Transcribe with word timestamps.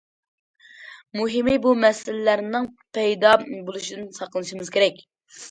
مۇھىمى 1.19 1.57
بۇ 1.65 1.73
مەسىلىلەرنىڭ 1.81 2.67
پەيدا 2.99 3.35
بولۇشىدىن 3.45 4.11
ساقلىنىشىمىز 4.19 4.75
كېرەك. 4.81 5.07